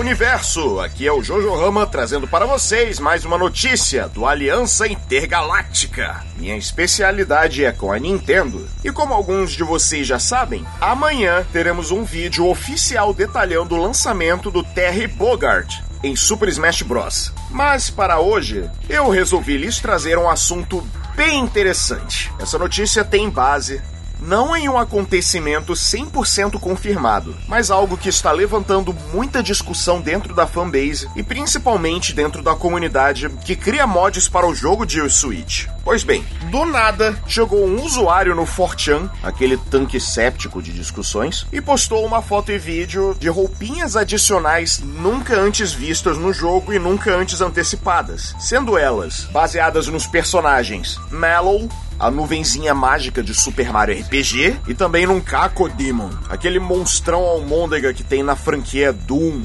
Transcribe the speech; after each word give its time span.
Universo! 0.00 0.80
Aqui 0.80 1.06
é 1.06 1.12
o 1.12 1.22
Jojo 1.22 1.54
Rama 1.54 1.86
trazendo 1.86 2.26
para 2.26 2.46
vocês 2.46 2.98
mais 2.98 3.26
uma 3.26 3.36
notícia 3.36 4.08
do 4.08 4.24
Aliança 4.24 4.88
Intergaláctica. 4.88 6.24
Minha 6.38 6.56
especialidade 6.56 7.66
é 7.66 7.70
com 7.70 7.92
a 7.92 7.98
Nintendo. 7.98 8.66
E 8.82 8.90
como 8.90 9.12
alguns 9.12 9.52
de 9.52 9.62
vocês 9.62 10.06
já 10.06 10.18
sabem, 10.18 10.64
amanhã 10.80 11.46
teremos 11.52 11.90
um 11.90 12.02
vídeo 12.02 12.48
oficial 12.48 13.12
detalhando 13.12 13.74
o 13.74 13.82
lançamento 13.82 14.50
do 14.50 14.64
Terry 14.64 15.06
Bogart 15.06 15.80
em 16.02 16.16
Super 16.16 16.48
Smash 16.48 16.80
Bros. 16.80 17.30
Mas 17.50 17.90
para 17.90 18.20
hoje, 18.20 18.70
eu 18.88 19.10
resolvi 19.10 19.58
lhes 19.58 19.80
trazer 19.80 20.16
um 20.16 20.30
assunto 20.30 20.82
bem 21.14 21.40
interessante. 21.40 22.32
Essa 22.40 22.58
notícia 22.58 23.04
tem 23.04 23.28
base 23.28 23.82
não 24.20 24.56
em 24.56 24.68
um 24.68 24.78
acontecimento 24.78 25.72
100% 25.72 26.58
confirmado, 26.58 27.34
mas 27.48 27.70
algo 27.70 27.96
que 27.96 28.08
está 28.08 28.32
levantando 28.32 28.94
muita 29.12 29.42
discussão 29.42 30.00
dentro 30.00 30.34
da 30.34 30.46
fanbase 30.46 31.08
e 31.16 31.22
principalmente 31.22 32.12
dentro 32.12 32.42
da 32.42 32.54
comunidade 32.54 33.28
que 33.44 33.56
cria 33.56 33.86
mods 33.86 34.28
para 34.28 34.46
o 34.46 34.54
jogo 34.54 34.84
de 34.84 35.00
Switch. 35.08 35.66
Pois 35.84 36.04
bem, 36.04 36.24
do 36.50 36.64
nada 36.64 37.18
chegou 37.26 37.66
um 37.66 37.82
usuário 37.82 38.34
no 38.34 38.44
4chan, 38.44 39.10
aquele 39.22 39.56
tanque 39.56 39.98
séptico 39.98 40.62
de 40.62 40.72
discussões, 40.72 41.46
e 41.52 41.60
postou 41.60 42.04
uma 42.04 42.20
foto 42.20 42.52
e 42.52 42.58
vídeo 42.58 43.16
de 43.18 43.28
roupinhas 43.28 43.96
adicionais 43.96 44.78
nunca 44.78 45.38
antes 45.38 45.72
vistas 45.72 46.18
no 46.18 46.32
jogo 46.32 46.72
e 46.72 46.78
nunca 46.78 47.14
antes 47.14 47.40
antecipadas, 47.40 48.34
sendo 48.38 48.76
elas 48.76 49.24
baseadas 49.32 49.86
nos 49.88 50.06
personagens 50.06 50.98
Mallow, 51.10 51.68
a 51.98 52.10
nuvenzinha 52.10 52.74
mágica 52.74 53.22
de 53.22 53.34
Super 53.34 53.72
Mario 53.72 54.00
RPG 54.00 54.60
e 54.68 54.74
também 54.74 55.06
num 55.06 55.20
Cacodemon, 55.20 56.10
aquele 56.28 56.58
monstrão 56.58 57.20
almôndega 57.20 57.92
que 57.92 58.02
tem 58.02 58.22
na 58.22 58.36
franquia 58.36 58.92
Doom. 58.92 59.42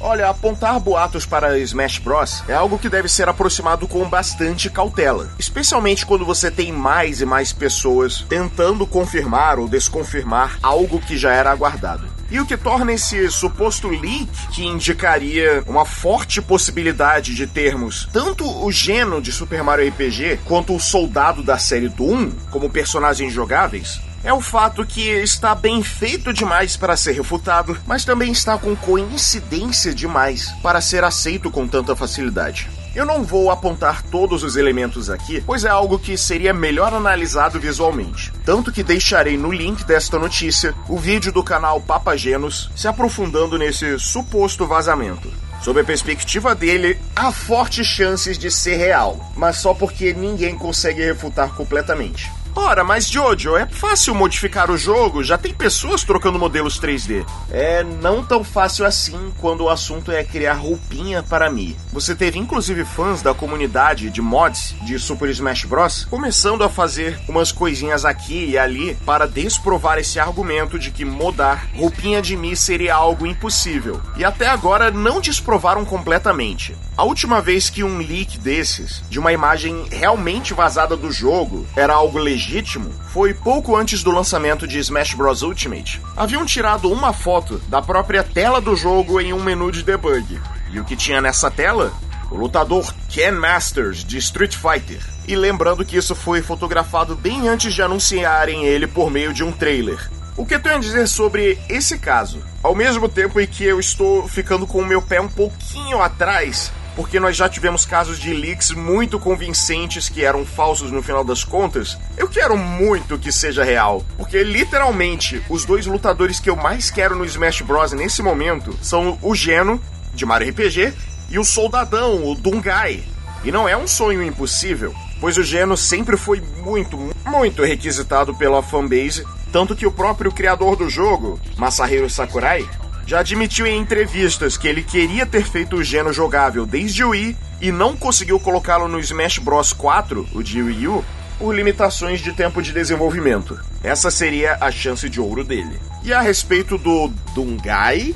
Olha, 0.00 0.28
apontar 0.28 0.78
boatos 0.78 1.26
para 1.26 1.58
Smash 1.58 1.98
Bros. 1.98 2.44
é 2.48 2.54
algo 2.54 2.78
que 2.78 2.88
deve 2.88 3.08
ser 3.08 3.28
aproximado 3.28 3.88
com 3.88 4.08
bastante 4.08 4.70
cautela, 4.70 5.30
especialmente 5.38 6.06
quando 6.06 6.24
você 6.24 6.50
tem 6.50 6.70
mais 6.70 7.20
e 7.20 7.26
mais 7.26 7.52
pessoas 7.52 8.24
tentando 8.28 8.86
confirmar 8.86 9.58
ou 9.58 9.68
desconfirmar 9.68 10.58
algo 10.62 11.00
que 11.00 11.18
já 11.18 11.32
era 11.32 11.50
aguardado. 11.50 12.06
E 12.30 12.38
o 12.38 12.46
que 12.46 12.56
torna 12.56 12.92
esse 12.92 13.30
suposto 13.30 13.88
leak, 13.88 14.28
que 14.52 14.64
indicaria 14.64 15.64
uma 15.66 15.84
forte 15.84 16.42
possibilidade 16.42 17.34
de 17.34 17.46
termos 17.46 18.08
tanto 18.12 18.44
o 18.64 18.70
Geno 18.70 19.20
de 19.20 19.32
Super 19.32 19.62
Mario 19.62 19.88
RPG 19.88 20.40
quanto 20.44 20.76
o 20.76 20.80
Soldado 20.80 21.42
da 21.42 21.58
série 21.58 21.88
Doom 21.88 22.30
como 22.50 22.70
personagens 22.70 23.32
jogáveis, 23.32 24.00
é 24.28 24.32
o 24.34 24.42
fato 24.42 24.84
que 24.84 25.00
está 25.00 25.54
bem 25.54 25.82
feito 25.82 26.34
demais 26.34 26.76
para 26.76 26.98
ser 26.98 27.12
refutado, 27.12 27.74
mas 27.86 28.04
também 28.04 28.30
está 28.30 28.58
com 28.58 28.76
coincidência 28.76 29.94
demais 29.94 30.52
para 30.62 30.82
ser 30.82 31.02
aceito 31.02 31.50
com 31.50 31.66
tanta 31.66 31.96
facilidade. 31.96 32.68
Eu 32.94 33.06
não 33.06 33.24
vou 33.24 33.50
apontar 33.50 34.02
todos 34.02 34.42
os 34.44 34.54
elementos 34.54 35.08
aqui, 35.08 35.40
pois 35.40 35.64
é 35.64 35.70
algo 35.70 35.98
que 35.98 36.18
seria 36.18 36.52
melhor 36.52 36.92
analisado 36.92 37.58
visualmente. 37.58 38.30
Tanto 38.44 38.70
que 38.70 38.82
deixarei 38.82 39.38
no 39.38 39.50
link 39.50 39.82
desta 39.84 40.18
notícia 40.18 40.74
o 40.90 40.98
vídeo 40.98 41.32
do 41.32 41.42
canal 41.42 41.80
Papagenos 41.80 42.70
se 42.76 42.86
aprofundando 42.86 43.56
nesse 43.56 43.98
suposto 43.98 44.66
vazamento. 44.66 45.32
Sob 45.62 45.80
a 45.80 45.84
perspectiva 45.84 46.54
dele, 46.54 47.00
há 47.16 47.32
fortes 47.32 47.86
chances 47.86 48.36
de 48.36 48.50
ser 48.50 48.76
real, 48.76 49.32
mas 49.34 49.56
só 49.56 49.72
porque 49.72 50.12
ninguém 50.12 50.54
consegue 50.54 51.02
refutar 51.02 51.54
completamente. 51.54 52.30
Ora, 52.60 52.82
mas 52.82 53.08
Jojo, 53.08 53.56
é 53.56 53.64
fácil 53.66 54.16
modificar 54.16 54.68
o 54.68 54.76
jogo, 54.76 55.22
já 55.22 55.38
tem 55.38 55.54
pessoas 55.54 56.02
trocando 56.02 56.40
modelos 56.40 56.78
3D. 56.78 57.24
É 57.52 57.84
não 57.84 58.22
tão 58.22 58.42
fácil 58.42 58.84
assim 58.84 59.32
quando 59.38 59.62
o 59.62 59.70
assunto 59.70 60.10
é 60.10 60.24
criar 60.24 60.54
roupinha 60.54 61.22
para 61.22 61.48
mim. 61.48 61.76
Você 61.92 62.16
teve 62.16 62.36
inclusive 62.36 62.84
fãs 62.84 63.22
da 63.22 63.32
comunidade 63.32 64.10
de 64.10 64.20
mods 64.20 64.74
de 64.82 64.98
Super 64.98 65.30
Smash 65.30 65.66
Bros. 65.66 66.04
começando 66.10 66.64
a 66.64 66.68
fazer 66.68 67.18
umas 67.28 67.52
coisinhas 67.52 68.04
aqui 68.04 68.50
e 68.50 68.58
ali 68.58 68.96
para 69.06 69.28
desprovar 69.28 69.96
esse 69.96 70.18
argumento 70.18 70.80
de 70.80 70.90
que 70.90 71.04
modar 71.04 71.68
roupinha 71.76 72.20
de 72.20 72.36
Mi 72.36 72.56
seria 72.56 72.96
algo 72.96 73.24
impossível. 73.24 74.02
E 74.16 74.24
até 74.24 74.48
agora 74.48 74.90
não 74.90 75.20
desprovaram 75.20 75.84
completamente. 75.84 76.76
A 76.96 77.04
última 77.04 77.40
vez 77.40 77.70
que 77.70 77.84
um 77.84 77.98
leak 77.98 78.36
desses, 78.40 79.04
de 79.08 79.20
uma 79.20 79.32
imagem 79.32 79.86
realmente 79.88 80.52
vazada 80.52 80.96
do 80.96 81.12
jogo, 81.12 81.64
era 81.76 81.94
algo 81.94 82.18
legítimo 82.18 82.47
legítimo 82.48 82.90
foi 83.08 83.34
pouco 83.34 83.76
antes 83.76 84.02
do 84.02 84.10
lançamento 84.10 84.66
de 84.66 84.78
Smash 84.78 85.12
Bros 85.12 85.42
Ultimate. 85.42 86.00
Haviam 86.16 86.46
tirado 86.46 86.90
uma 86.90 87.12
foto 87.12 87.58
da 87.68 87.82
própria 87.82 88.24
tela 88.24 88.58
do 88.58 88.74
jogo 88.74 89.20
em 89.20 89.34
um 89.34 89.42
menu 89.42 89.70
de 89.70 89.82
debug. 89.82 90.40
E 90.70 90.80
o 90.80 90.84
que 90.84 90.96
tinha 90.96 91.20
nessa 91.20 91.50
tela? 91.50 91.92
O 92.30 92.36
lutador 92.36 92.94
Ken 93.10 93.32
Masters 93.32 94.02
de 94.02 94.16
Street 94.16 94.56
Fighter. 94.56 95.06
E 95.26 95.36
lembrando 95.36 95.84
que 95.84 95.98
isso 95.98 96.14
foi 96.14 96.40
fotografado 96.40 97.14
bem 97.14 97.48
antes 97.48 97.74
de 97.74 97.82
anunciarem 97.82 98.64
ele 98.64 98.86
por 98.86 99.10
meio 99.10 99.34
de 99.34 99.44
um 99.44 99.52
trailer. 99.52 100.10
O 100.34 100.46
que 100.46 100.54
eu 100.54 100.60
tenho 100.60 100.76
a 100.76 100.80
dizer 100.80 101.06
sobre 101.06 101.58
esse 101.68 101.98
caso? 101.98 102.42
Ao 102.62 102.74
mesmo 102.74 103.10
tempo 103.10 103.38
em 103.40 103.46
que 103.46 103.64
eu 103.64 103.78
estou 103.78 104.26
ficando 104.26 104.66
com 104.66 104.78
o 104.78 104.86
meu 104.86 105.02
pé 105.02 105.20
um 105.20 105.28
pouquinho 105.28 106.00
atrás 106.00 106.72
porque 106.98 107.20
nós 107.20 107.36
já 107.36 107.48
tivemos 107.48 107.84
casos 107.84 108.18
de 108.18 108.34
leaks 108.34 108.72
muito 108.72 109.20
convincentes 109.20 110.08
que 110.08 110.24
eram 110.24 110.44
falsos 110.44 110.90
no 110.90 111.00
final 111.00 111.22
das 111.22 111.44
contas. 111.44 111.96
Eu 112.16 112.26
quero 112.26 112.58
muito 112.58 113.16
que 113.16 113.30
seja 113.30 113.62
real, 113.62 114.04
porque 114.16 114.42
literalmente 114.42 115.40
os 115.48 115.64
dois 115.64 115.86
lutadores 115.86 116.40
que 116.40 116.50
eu 116.50 116.56
mais 116.56 116.90
quero 116.90 117.14
no 117.14 117.24
Smash 117.24 117.62
Bros 117.62 117.92
nesse 117.92 118.20
momento 118.20 118.76
são 118.82 119.16
o 119.22 119.32
Geno 119.32 119.80
de 120.12 120.26
Mario 120.26 120.50
RPG 120.50 120.92
e 121.30 121.38
o 121.38 121.44
Soldadão, 121.44 122.28
o 122.28 122.34
Dungai. 122.34 123.04
E 123.44 123.52
não 123.52 123.68
é 123.68 123.76
um 123.76 123.86
sonho 123.86 124.20
impossível, 124.20 124.92
pois 125.20 125.38
o 125.38 125.44
Geno 125.44 125.76
sempre 125.76 126.16
foi 126.16 126.40
muito, 126.40 126.98
muito 127.24 127.62
requisitado 127.62 128.34
pela 128.34 128.60
fanbase, 128.60 129.24
tanto 129.52 129.76
que 129.76 129.86
o 129.86 129.92
próprio 129.92 130.32
criador 130.32 130.74
do 130.74 130.90
jogo, 130.90 131.38
Masahiro 131.56 132.10
Sakurai, 132.10 132.68
já 133.08 133.20
admitiu 133.20 133.66
em 133.66 133.80
entrevistas 133.80 134.58
que 134.58 134.68
ele 134.68 134.82
queria 134.82 135.24
ter 135.24 135.42
feito 135.42 135.76
o 135.76 135.82
Geno 135.82 136.12
jogável 136.12 136.66
desde 136.66 137.02
o 137.02 137.08
Wii 137.08 137.34
e 137.58 137.72
não 137.72 137.96
conseguiu 137.96 138.38
colocá-lo 138.38 138.86
no 138.86 139.00
Smash 139.00 139.38
Bros 139.38 139.72
4, 139.72 140.28
o 140.34 140.42
de 140.42 140.60
Wii 140.60 140.88
U, 140.88 141.02
por 141.38 141.54
limitações 141.54 142.20
de 142.20 142.34
tempo 142.34 142.60
de 142.60 142.70
desenvolvimento. 142.70 143.58
Essa 143.82 144.10
seria 144.10 144.58
a 144.60 144.70
chance 144.70 145.08
de 145.08 145.18
ouro 145.18 145.42
dele. 145.42 145.80
E 146.02 146.12
a 146.12 146.20
respeito 146.20 146.76
do 146.76 147.08
Dungai, 147.34 148.14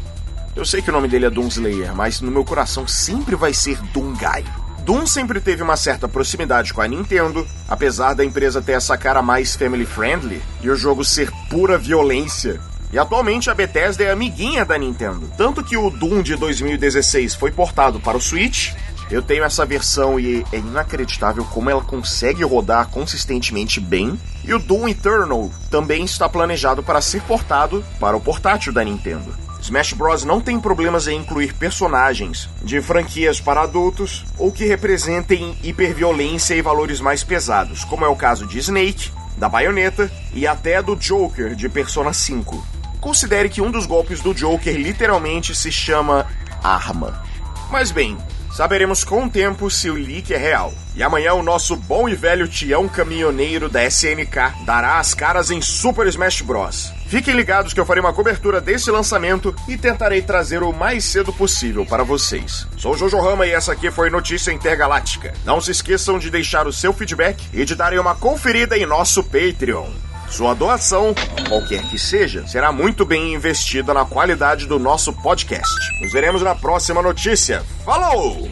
eu 0.55 0.67
sei 0.67 0.83
que 0.83 0.91
o 0.91 0.93
nome 0.93 1.09
dele 1.09 1.25
é 1.25 1.31
Doomslayer, 1.31 1.95
mas 1.97 2.21
no 2.21 2.31
meu 2.31 2.45
coração 2.45 2.87
sempre 2.87 3.35
vai 3.35 3.55
ser 3.55 3.79
Dungai. 3.95 4.45
Doom 4.85 5.07
sempre 5.07 5.41
teve 5.41 5.63
uma 5.63 5.77
certa 5.79 6.07
proximidade 6.07 6.75
com 6.75 6.83
a 6.83 6.89
Nintendo, 6.89 7.49
apesar 7.67 8.13
da 8.13 8.27
empresa 8.27 8.61
ter 8.61 8.73
essa 8.73 8.99
cara 8.99 9.23
mais 9.23 9.57
family 9.57 9.87
friendly 9.87 10.43
e 10.61 10.69
o 10.69 10.77
jogo 10.77 11.03
ser 11.03 11.31
pura 11.49 11.79
violência 11.79 12.61
e 12.93 12.99
atualmente 12.99 13.49
a 13.49 13.55
Bethesda 13.55 14.05
é 14.05 14.11
amiguinha 14.11 14.65
da 14.65 14.77
Nintendo. 14.77 15.33
Tanto 15.37 15.65
que 15.65 15.77
o 15.77 15.89
Doom 15.89 16.23
de 16.23 16.37
2016 16.37 17.35
foi 17.35 17.51
portado 17.51 17.99
para 17.99 18.19
o 18.19 18.21
Switch. 18.21 18.75
Eu 19.11 19.23
tenho 19.23 19.45
essa 19.45 19.65
versão 19.65 20.21
e 20.21 20.45
é 20.53 20.59
inacreditável 20.59 21.45
como 21.47 21.71
ela 21.71 21.83
consegue 21.83 22.45
rodar 22.45 22.89
consistentemente 22.89 23.81
bem. 23.81 24.21
E 24.45 24.53
o 24.53 24.59
Doom 24.59 24.89
Eternal 24.89 25.51
também 25.71 26.05
está 26.05 26.29
planejado 26.29 26.83
para 26.83 27.01
ser 27.01 27.23
portado 27.23 27.83
para 27.99 28.17
o 28.17 28.21
portátil 28.21 28.73
da 28.73 28.85
Nintendo. 28.85 29.35
Smash 29.63 29.93
Bros. 29.93 30.25
não 30.25 30.41
tem 30.41 30.59
problemas 30.59 31.07
em 31.07 31.19
incluir 31.19 31.55
personagens 31.55 32.49
de 32.63 32.83
franquias 32.83 33.41
para 33.41 33.63
adultos 33.63 34.25
ou 34.37 34.51
que 34.51 34.67
representem 34.67 35.57
hiperviolência 35.63 36.55
e 36.55 36.61
valores 36.61 37.01
mais 37.01 37.23
pesados, 37.23 37.85
como 37.85 38.05
é 38.05 38.09
o 38.09 38.17
caso 38.17 38.45
de 38.45 38.59
Snake, 38.59 39.13
da 39.37 39.49
Bayonetta 39.49 40.11
e 40.35 40.49
até 40.49 40.83
do 40.83 40.97
Joker 40.97 41.55
de 41.55 41.69
Persona 41.69 42.13
5. 42.13 42.82
Considere 43.03 43.49
que 43.49 43.61
um 43.61 43.69
dos 43.69 43.85
golpes 43.85 44.21
do 44.21 44.33
Joker 44.33 44.77
literalmente 44.77 45.57
se 45.57 45.73
chama 45.73 46.25
arma. 46.63 47.21
Mas 47.69 47.91
bem, 47.91 48.17
saberemos 48.57 49.03
com 49.03 49.25
o 49.25 49.29
tempo 49.29 49.69
se 49.69 49.91
o 49.91 49.95
leak 49.95 50.33
é 50.33 50.37
real. 50.37 50.73
E 50.95 51.03
amanhã 51.03 51.35
o 51.35 51.43
nosso 51.43 51.75
bom 51.75 52.09
e 52.09 52.15
velho 52.15 52.47
Tião 52.47 52.87
Caminhoneiro 52.87 53.69
da 53.69 53.85
SNK 53.85 54.65
dará 54.65 55.01
as 55.01 55.15
caras 55.15 55.51
em 55.51 55.61
Super 55.61 56.07
Smash 56.07 56.43
Bros. 56.43 56.93
Fiquem 57.09 57.35
ligados 57.35 57.75
que 57.75 57.81
eu 57.81 57.85
farei 57.85 58.01
uma 58.01 58.13
cobertura 58.13 58.61
desse 58.61 58.89
lançamento 58.89 59.53
e 59.67 59.77
tentarei 59.77 60.23
trazer 60.23 60.63
o 60.63 60.73
mais 60.73 61.03
cedo 61.05 61.33
possível 61.33 61.85
para 61.85 62.05
vocês. 62.05 62.69
Sou 62.79 62.97
Jojo 62.97 63.19
Rama 63.19 63.49
e 63.49 63.51
essa 63.51 63.73
aqui 63.73 63.91
foi 63.91 64.11
Notícia 64.11 64.53
Intergaláctica. 64.53 65.35
Não 65.45 65.61
se 65.61 65.73
esqueçam 65.73 66.21
de 66.21 66.31
deixar 66.31 66.69
o 66.69 66.73
seu 66.73 66.93
feedback 66.93 67.49
e 67.53 67.65
de 67.65 67.75
darem 67.75 67.99
uma 67.99 68.15
conferida 68.15 68.79
em 68.79 68.87
nosso 68.87 69.25
Patreon. 69.25 69.91
Sua 70.33 70.55
doação, 70.55 71.15
qualquer 71.47 71.83
que 71.91 71.99
seja, 71.99 72.47
será 72.47 72.73
muito 72.73 73.05
bem 73.05 73.35
investida 73.35 73.93
na 73.93 74.07
qualidade 74.07 74.67
do 74.67 74.79
nosso 74.79 75.13
podcast. 75.13 75.71
Nos 76.01 76.11
veremos 76.11 76.41
na 76.41 76.55
próxima 76.55 77.03
notícia. 77.03 77.63
Falou! 77.85 78.51